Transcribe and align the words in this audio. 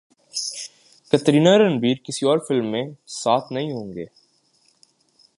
کترینہ 1.11 1.49
رنبیر 1.57 1.97
کسی 2.03 2.25
اور 2.25 2.37
فلم 2.47 2.71
میں 2.71 2.83
ساتھ 3.13 3.51
نہیں 3.53 3.71
ہوں 3.71 3.93
گے 3.93 4.05